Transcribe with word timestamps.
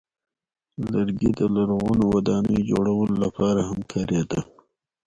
لرګی 0.91 1.31
د 1.39 1.41
لرغونو 1.55 2.03
ودانیو 2.13 2.67
جوړولو 2.71 3.15
لپاره 3.23 3.61
هم 3.69 3.79
کارېده. 3.91 4.41